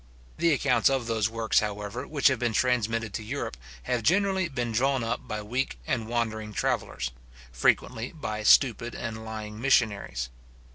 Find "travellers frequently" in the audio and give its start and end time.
6.53-8.11